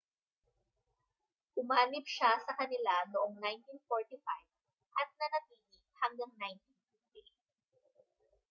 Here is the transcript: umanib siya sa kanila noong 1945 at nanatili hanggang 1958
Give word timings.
umanib 1.61 2.03
siya 2.15 2.31
sa 2.45 2.51
kanila 2.59 2.95
noong 3.13 3.33
1945 3.37 4.17
at 5.01 5.07
nanatili 5.19 5.77
hanggang 6.01 6.31
1958 6.41 8.33